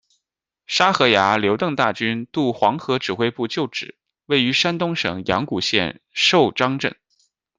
[0.65, 6.95] 沙河崖刘邓大军渡黄河指挥部旧址，位于山东省阳谷县寿张镇。